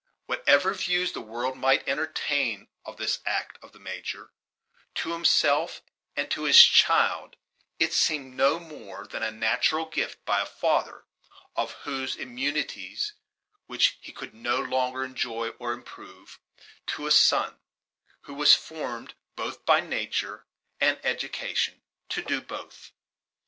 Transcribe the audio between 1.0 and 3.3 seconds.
the world might entertain of this